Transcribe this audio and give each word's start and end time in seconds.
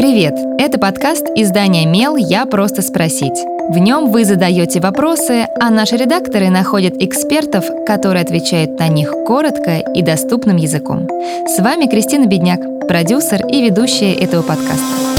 Привет! 0.00 0.32
Это 0.58 0.78
подкаст 0.78 1.26
издания 1.36 1.84
«Мел. 1.84 2.16
Я 2.16 2.46
просто 2.46 2.80
спросить». 2.80 3.38
В 3.68 3.76
нем 3.76 4.10
вы 4.10 4.24
задаете 4.24 4.80
вопросы, 4.80 5.46
а 5.60 5.68
наши 5.68 5.98
редакторы 5.98 6.48
находят 6.48 6.94
экспертов, 6.96 7.66
которые 7.86 8.22
отвечают 8.22 8.78
на 8.78 8.88
них 8.88 9.12
коротко 9.26 9.76
и 9.76 10.00
доступным 10.00 10.56
языком. 10.56 11.06
С 11.46 11.58
вами 11.58 11.84
Кристина 11.84 12.24
Бедняк, 12.24 12.88
продюсер 12.88 13.46
и 13.46 13.60
ведущая 13.60 14.14
этого 14.14 14.40
подкаста. 14.40 15.10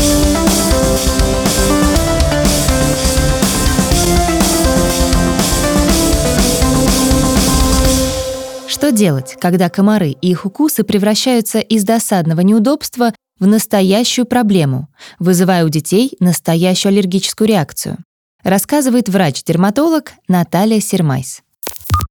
Что 8.67 8.91
делать, 8.91 9.35
когда 9.39 9.69
комары 9.69 10.09
и 10.09 10.31
их 10.31 10.47
укусы 10.47 10.83
превращаются 10.83 11.59
из 11.59 11.83
досадного 11.83 12.41
неудобства 12.41 13.13
в 13.41 13.47
настоящую 13.47 14.25
проблему, 14.25 14.87
вызывая 15.19 15.65
у 15.65 15.69
детей 15.69 16.15
настоящую 16.19 16.91
аллергическую 16.91 17.47
реакцию? 17.47 17.97
Рассказывает 18.43 19.09
врач-дерматолог 19.09 20.13
Наталья 20.27 20.79
Сермайс. 20.79 21.41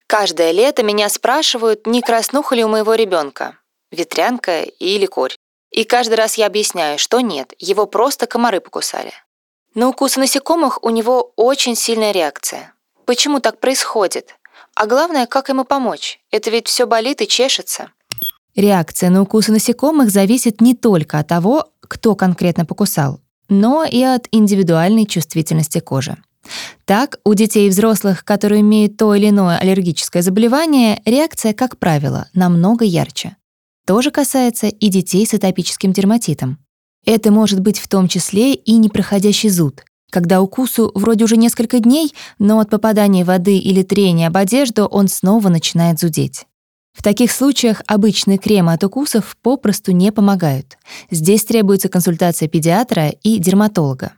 Каждое 0.07 0.51
лето 0.51 0.83
меня 0.83 1.09
спрашивают, 1.09 1.87
не 1.87 2.03
краснуха 2.03 2.57
ли 2.57 2.65
у 2.65 2.69
моего 2.69 2.95
ребенка, 2.95 3.57
ветрянка 3.93 4.63
или 4.63 5.07
корь. 5.07 5.37
И 5.71 5.85
каждый 5.85 6.15
раз 6.15 6.35
я 6.35 6.47
объясняю, 6.47 6.99
что 6.99 7.21
нет, 7.21 7.55
его 7.59 7.87
просто 7.87 8.27
комары 8.27 8.61
покусали. 8.61 9.13
На 9.75 9.89
укусы 9.89 10.19
насекомых 10.19 10.83
у 10.83 10.91
него 10.91 11.33
очень 11.37 11.77
сильная 11.77 12.11
реакция. 12.11 12.75
Почему 13.07 13.39
так 13.39 13.61
происходит? 13.61 14.35
А 14.75 14.87
главное, 14.87 15.27
как 15.27 15.49
ему 15.49 15.65
помочь? 15.65 16.21
Это 16.33 16.51
ведь 16.51 16.67
все 16.67 16.87
болит 16.87 17.21
и 17.23 17.29
чешется. 17.29 17.93
Реакция 18.57 19.11
на 19.11 19.23
укусы 19.23 19.53
насекомых 19.53 20.11
зависит 20.11 20.61
не 20.61 20.75
только 20.75 21.19
от 21.19 21.29
того, 21.29 21.69
кто 21.81 22.15
конкретно 22.15 22.65
покусал, 22.65 23.21
но 23.49 23.85
и 23.85 24.03
от 24.03 24.27
индивидуальной 24.33 25.07
чувствительности 25.07 25.79
кожи. 25.79 26.17
Так, 26.85 27.19
у 27.25 27.35
детей 27.35 27.67
и 27.67 27.71
взрослых, 27.71 28.25
которые 28.25 28.63
имеют 28.63 28.97
то 28.97 29.15
или 29.15 29.29
иное 29.29 29.59
аллергическое 29.59 30.23
заболевание, 30.23 31.01
реакция, 31.05 31.53
как 31.53 31.79
правило, 31.79 32.29
намного 32.35 32.85
ярче. 32.85 33.37
То 33.87 34.03
же 34.03 34.11
касается 34.11 34.67
и 34.67 34.89
детей 34.89 35.27
с 35.27 35.35
атопическим 35.35 35.93
дерматитом. 35.93 36.59
Это 37.07 37.31
может 37.31 37.61
быть 37.61 37.79
в 37.79 37.89
том 37.89 38.09
числе 38.09 38.55
и 38.55 38.77
непроходящий 38.77 39.49
зуд, 39.49 39.85
когда 40.11 40.43
укусу 40.43 40.91
вроде 40.95 41.25
уже 41.25 41.37
несколько 41.37 41.79
дней, 41.79 42.13
но 42.39 42.59
от 42.61 42.71
попадания 42.71 43.25
воды 43.25 43.57
или 43.59 43.83
трения 43.83 44.29
об 44.29 44.37
одежду 44.37 44.87
он 44.87 45.09
снова 45.09 45.49
начинает 45.49 45.99
зудеть. 45.99 46.47
В 47.01 47.03
таких 47.03 47.33
случаях 47.33 47.81
обычные 47.87 48.37
кремы 48.37 48.75
от 48.75 48.85
укусов 48.85 49.35
попросту 49.41 49.91
не 49.91 50.13
помогают. 50.13 50.77
Здесь 51.11 51.45
требуется 51.45 51.89
консультация 51.89 52.47
педиатра 52.47 53.09
и 53.09 53.39
дерматолога. 53.39 54.13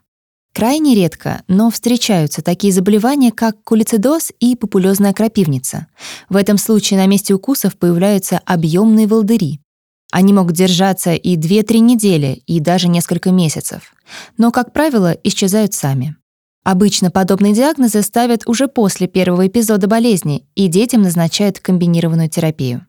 Крайне 0.52 0.96
редко, 0.96 1.44
но 1.46 1.70
встречаются 1.70 2.42
такие 2.42 2.72
заболевания, 2.72 3.30
как 3.30 3.62
кулицидоз 3.62 4.32
и 4.40 4.56
пупулезная 4.56 5.12
крапивница. 5.12 5.86
В 6.28 6.34
этом 6.34 6.58
случае 6.58 6.98
на 6.98 7.06
месте 7.06 7.34
укусов 7.34 7.78
появляются 7.78 8.40
объемные 8.44 9.06
волдыри. 9.06 9.60
Они 10.10 10.32
могут 10.32 10.56
держаться 10.56 11.14
и 11.14 11.36
2-3 11.36 11.78
недели, 11.78 12.42
и 12.48 12.58
даже 12.58 12.88
несколько 12.88 13.30
месяцев. 13.30 13.94
Но, 14.38 14.50
как 14.50 14.72
правило, 14.72 15.16
исчезают 15.22 15.72
сами. 15.72 16.16
Обычно 16.64 17.10
подобные 17.10 17.54
диагнозы 17.54 18.02
ставят 18.02 18.46
уже 18.46 18.68
после 18.68 19.08
первого 19.08 19.48
эпизода 19.48 19.88
болезни, 19.88 20.46
и 20.54 20.68
детям 20.68 21.02
назначают 21.02 21.58
комбинированную 21.58 22.28
терапию. 22.28 22.86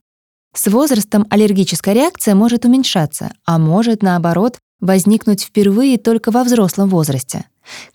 С 0.53 0.67
возрастом 0.67 1.25
аллергическая 1.31 1.95
реакция 1.95 2.35
может 2.35 2.65
уменьшаться, 2.65 3.31
а 3.45 3.57
может, 3.57 4.03
наоборот, 4.03 4.59
возникнуть 4.79 5.43
впервые 5.43 5.97
только 5.97 6.29
во 6.29 6.43
взрослом 6.43 6.89
возрасте. 6.89 7.45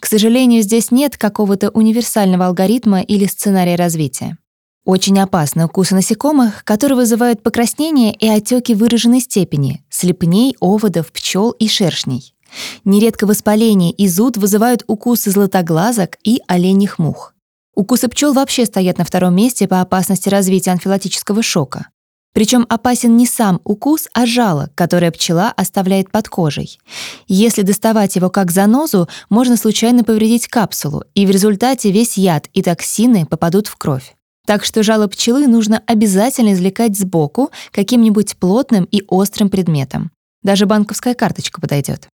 К 0.00 0.06
сожалению, 0.06 0.62
здесь 0.62 0.90
нет 0.90 1.16
какого-то 1.16 1.70
универсального 1.70 2.46
алгоритма 2.46 3.00
или 3.02 3.26
сценария 3.26 3.76
развития. 3.76 4.38
Очень 4.84 5.20
опасны 5.20 5.66
укусы 5.66 5.94
насекомых, 5.94 6.64
которые 6.64 6.96
вызывают 6.96 7.42
покраснение 7.42 8.12
и 8.14 8.26
отеки 8.26 8.74
выраженной 8.74 9.20
степени, 9.20 9.84
слепней, 9.90 10.56
оводов, 10.60 11.12
пчел 11.12 11.50
и 11.50 11.68
шершней. 11.68 12.34
Нередко 12.84 13.26
воспаление 13.26 13.92
и 13.92 14.08
зуд 14.08 14.36
вызывают 14.36 14.84
укусы 14.86 15.30
златоглазок 15.30 16.18
и 16.22 16.40
оленьих 16.46 16.98
мух. 16.98 17.34
Укусы 17.74 18.08
пчел 18.08 18.32
вообще 18.32 18.66
стоят 18.66 18.98
на 18.98 19.04
втором 19.04 19.36
месте 19.36 19.68
по 19.68 19.80
опасности 19.80 20.28
развития 20.28 20.72
анфилактического 20.72 21.42
шока. 21.42 21.88
Причем 22.34 22.66
опасен 22.68 23.16
не 23.16 23.26
сам 23.26 23.60
укус, 23.64 24.08
а 24.14 24.26
жало, 24.26 24.70
которое 24.74 25.10
пчела 25.10 25.52
оставляет 25.56 26.10
под 26.10 26.28
кожей. 26.28 26.78
Если 27.26 27.62
доставать 27.62 28.16
его 28.16 28.30
как 28.30 28.50
занозу, 28.50 29.08
можно 29.28 29.56
случайно 29.56 30.04
повредить 30.04 30.46
капсулу, 30.46 31.04
и 31.14 31.26
в 31.26 31.30
результате 31.30 31.90
весь 31.90 32.16
яд 32.16 32.48
и 32.52 32.62
токсины 32.62 33.26
попадут 33.26 33.66
в 33.66 33.76
кровь. 33.76 34.14
Так 34.46 34.64
что 34.64 34.82
жало 34.82 35.08
пчелы 35.08 35.46
нужно 35.46 35.82
обязательно 35.86 36.52
извлекать 36.52 36.96
сбоку 36.96 37.50
каким-нибудь 37.70 38.36
плотным 38.36 38.84
и 38.84 39.02
острым 39.08 39.50
предметом. 39.50 40.10
Даже 40.42 40.66
банковская 40.66 41.14
карточка 41.14 41.60
подойдет. 41.60 42.08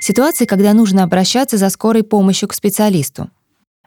Ситуации, 0.00 0.44
когда 0.44 0.72
нужно 0.74 1.02
обращаться 1.02 1.56
за 1.56 1.70
скорой 1.70 2.02
помощью 2.02 2.48
к 2.48 2.54
специалисту. 2.54 3.30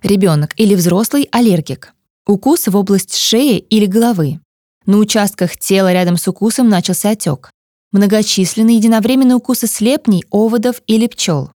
Ребенок 0.04 0.54
или 0.58 0.76
взрослый 0.76 1.28
аллергик. 1.32 1.94
Укус 2.26 2.68
в 2.68 2.76
область 2.76 3.16
шеи 3.16 3.58
или 3.58 3.86
головы. 3.86 4.40
На 4.86 4.98
участках 4.98 5.58
тела 5.58 5.94
рядом 5.94 6.18
с 6.18 6.28
укусом 6.28 6.70
начался 6.70 7.12
отек. 7.12 7.52
Многочисленные 7.92 8.78
единовременные 8.78 9.36
укусы 9.36 9.68
слепней, 9.68 10.24
оводов 10.32 10.82
или 10.88 11.08
пчел. 11.08 11.52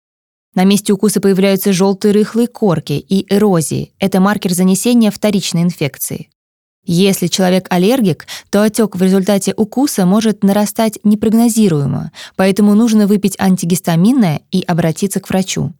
На 0.53 0.63
месте 0.63 0.93
укуса 0.93 1.19
появляются 1.19 1.73
желтые 1.73 2.13
рыхлые 2.13 2.47
корки 2.47 2.93
и 2.93 3.25
эрозии. 3.33 3.93
Это 3.99 4.19
маркер 4.19 4.53
занесения 4.53 5.11
вторичной 5.11 5.63
инфекции. 5.63 6.29
Если 6.85 7.27
человек 7.27 7.67
аллергик, 7.69 8.27
то 8.49 8.61
отек 8.63 8.95
в 8.95 9.01
результате 9.01 9.53
укуса 9.55 10.05
может 10.05 10.43
нарастать 10.43 10.99
непрогнозируемо, 11.03 12.11
поэтому 12.35 12.75
нужно 12.75 13.07
выпить 13.07 13.35
антигистаминное 13.39 14.41
и 14.51 14.61
обратиться 14.61 15.19
к 15.19 15.29
врачу. 15.29 15.73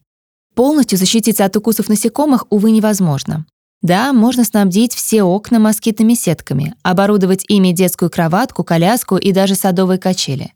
Полностью 0.56 0.98
защититься 0.98 1.46
от 1.46 1.56
укусов 1.56 1.90
насекомых, 1.90 2.46
увы, 2.50 2.72
невозможно. 2.72 3.46
Да, 3.82 4.14
можно 4.14 4.44
снабдить 4.44 4.96
все 4.96 5.22
окна 5.22 5.60
москитными 5.60 6.16
сетками, 6.16 6.74
оборудовать 6.82 7.46
ими 7.48 7.72
детскую 7.72 8.10
кроватку, 8.10 8.64
коляску 8.64 9.18
и 9.18 9.32
даже 9.32 9.54
садовые 9.54 10.00
качели. 10.00 10.54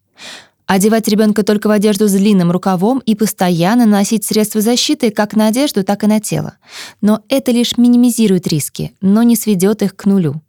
Одевать 0.70 1.08
ребенка 1.08 1.42
только 1.42 1.66
в 1.66 1.72
одежду 1.72 2.08
с 2.08 2.12
длинным 2.12 2.52
рукавом 2.52 3.00
и 3.00 3.16
постоянно 3.16 3.88
носить 3.88 4.24
средства 4.24 4.62
защиты 4.62 5.10
как 5.10 5.36
на 5.36 5.48
одежду, 5.48 5.84
так 5.84 6.04
и 6.04 6.08
на 6.08 6.20
тело. 6.20 6.60
Но 7.02 7.24
это 7.28 7.52
лишь 7.52 7.80
минимизирует 7.80 8.46
риски, 8.46 8.94
но 9.02 9.24
не 9.24 9.36
сведет 9.36 9.82
их 9.82 9.96
к 9.96 10.06
нулю. 10.06 10.44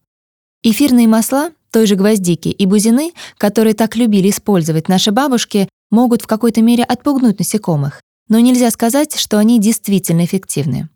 Эфирные 0.62 1.08
масла, 1.08 1.52
той 1.70 1.86
же 1.86 1.94
гвоздики 1.94 2.48
и 2.48 2.66
бузины, 2.66 3.14
которые 3.38 3.72
так 3.72 3.96
любили 3.96 4.28
использовать 4.28 4.90
наши 4.90 5.10
бабушки, 5.10 5.70
могут 5.90 6.20
в 6.20 6.26
какой-то 6.26 6.60
мере 6.60 6.84
отпугнуть 6.84 7.38
насекомых, 7.38 8.02
но 8.28 8.40
нельзя 8.40 8.70
сказать, 8.70 9.16
что 9.16 9.38
они 9.38 9.58
действительно 9.58 10.26
эффективны. 10.26 10.90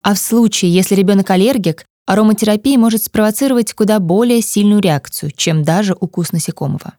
А 0.00 0.14
в 0.14 0.18
случае, 0.18 0.72
если 0.72 0.94
ребенок 0.94 1.28
аллергик, 1.28 1.84
ароматерапия 2.06 2.78
может 2.78 3.04
спровоцировать 3.04 3.74
куда 3.74 3.98
более 3.98 4.40
сильную 4.40 4.80
реакцию, 4.80 5.32
чем 5.36 5.64
даже 5.64 5.94
укус 6.00 6.32
насекомого. 6.32 6.94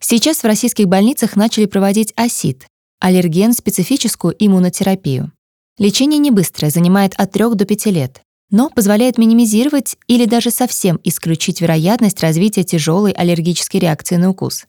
Сейчас 0.00 0.38
в 0.38 0.44
российских 0.44 0.88
больницах 0.88 1.36
начали 1.36 1.66
проводить 1.66 2.12
АСИД– 2.16 2.66
аллерген-специфическую 3.00 4.34
иммунотерапию. 4.38 5.32
Лечение 5.78 6.18
не 6.18 6.30
быстрое, 6.30 6.70
занимает 6.70 7.14
от 7.16 7.32
3 7.32 7.54
до 7.54 7.64
5 7.64 7.86
лет, 7.86 8.22
но 8.50 8.70
позволяет 8.70 9.18
минимизировать 9.18 9.96
или 10.06 10.24
даже 10.24 10.50
совсем 10.50 10.98
исключить 11.04 11.60
вероятность 11.60 12.20
развития 12.20 12.64
тяжелой 12.64 13.12
аллергической 13.12 13.80
реакции 13.80 14.16
на 14.16 14.30
укус. 14.30 14.66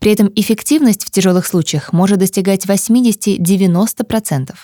При 0.00 0.12
этом 0.12 0.30
эффективность 0.34 1.04
в 1.04 1.10
тяжелых 1.10 1.46
случаях 1.46 1.92
может 1.92 2.18
достигать 2.18 2.64
80-90%. 2.66 4.54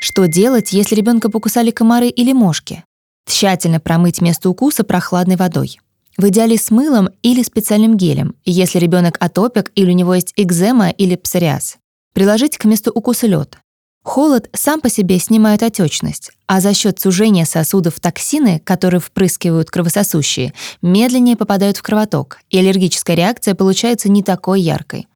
Что 0.00 0.26
делать, 0.26 0.72
если 0.72 0.94
ребенка 0.94 1.30
покусали 1.30 1.70
комары 1.70 2.08
или 2.08 2.32
мошки? 2.32 2.84
Тщательно 3.26 3.80
промыть 3.80 4.20
место 4.20 4.48
укуса 4.50 4.84
прохладной 4.84 5.36
водой. 5.36 5.80
В 6.18 6.28
идеале 6.30 6.58
с 6.58 6.72
мылом 6.72 7.10
или 7.22 7.44
специальным 7.44 7.96
гелем, 7.96 8.34
если 8.44 8.80
ребенок 8.80 9.16
атопик 9.20 9.70
или 9.76 9.92
у 9.92 9.94
него 9.94 10.16
есть 10.16 10.32
экзема 10.34 10.90
или 10.90 11.14
псориаз. 11.14 11.78
Приложить 12.12 12.58
к 12.58 12.64
месту 12.64 12.90
укуса 12.92 13.28
лед. 13.28 13.56
Холод 14.02 14.50
сам 14.52 14.80
по 14.80 14.90
себе 14.90 15.20
снимает 15.20 15.62
отечность, 15.62 16.32
а 16.48 16.60
за 16.60 16.74
счет 16.74 16.98
сужения 16.98 17.44
сосудов 17.44 18.00
токсины, 18.00 18.58
которые 18.58 19.00
впрыскивают 19.00 19.70
кровососущие, 19.70 20.54
медленнее 20.82 21.36
попадают 21.36 21.76
в 21.76 21.82
кровоток, 21.82 22.38
и 22.50 22.58
аллергическая 22.58 23.14
реакция 23.14 23.54
получается 23.54 24.10
не 24.10 24.24
такой 24.24 24.60
яркой. 24.60 25.06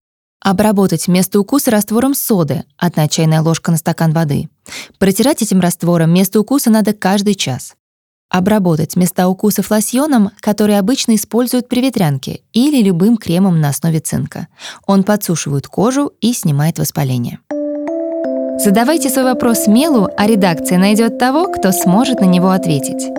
Обработать 0.40 1.08
место 1.08 1.40
укуса 1.40 1.72
раствором 1.72 2.14
соды, 2.14 2.62
одна 2.76 3.08
чайная 3.08 3.42
ложка 3.42 3.72
на 3.72 3.76
стакан 3.76 4.12
воды. 4.12 4.48
Протирать 4.98 5.42
этим 5.42 5.58
раствором 5.58 6.14
место 6.14 6.38
укуса 6.38 6.70
надо 6.70 6.92
каждый 6.92 7.34
час. 7.34 7.74
Обработать 8.32 8.96
места 8.96 9.28
укусов 9.28 9.70
лосьоном, 9.70 10.30
который 10.40 10.78
обычно 10.78 11.16
используют 11.16 11.68
при 11.68 11.82
ветрянке, 11.82 12.40
или 12.54 12.82
любым 12.82 13.18
кремом 13.18 13.60
на 13.60 13.68
основе 13.68 14.00
цинка. 14.00 14.48
Он 14.86 15.04
подсушивает 15.04 15.68
кожу 15.68 16.12
и 16.22 16.32
снимает 16.32 16.78
воспаление. 16.78 17.40
Задавайте 18.58 19.10
свой 19.10 19.24
вопрос 19.24 19.66
Мелу, 19.66 20.08
а 20.16 20.26
редакция 20.26 20.78
найдет 20.78 21.18
того, 21.18 21.48
кто 21.48 21.72
сможет 21.72 22.20
на 22.20 22.24
него 22.24 22.50
ответить. 22.50 23.10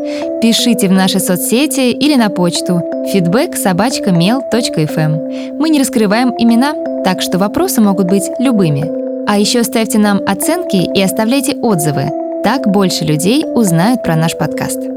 Пишите 0.42 0.88
в 0.88 0.92
наши 0.92 1.20
соцсети 1.20 1.92
или 1.92 2.16
на 2.16 2.30
почту 2.30 2.82
feedback 3.14 3.54
mail.fm. 3.54 5.58
Мы 5.60 5.70
не 5.70 5.80
раскрываем 5.80 6.34
имена, 6.40 7.04
так 7.04 7.22
что 7.22 7.38
вопросы 7.38 7.82
могут 7.82 8.08
быть 8.08 8.32
любыми. 8.40 9.30
А 9.30 9.38
еще 9.38 9.64
ставьте 9.64 10.00
нам 10.00 10.22
оценки 10.26 10.78
и 10.78 11.02
оставляйте 11.04 11.54
отзывы. 11.54 12.10
Так 12.44 12.68
больше 12.68 13.06
людей 13.06 13.46
узнают 13.46 14.02
про 14.02 14.16
наш 14.16 14.36
подкаст. 14.36 14.93